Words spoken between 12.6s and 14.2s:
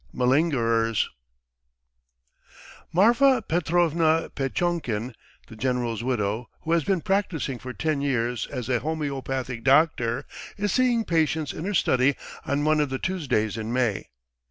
one of the Tuesdays in May.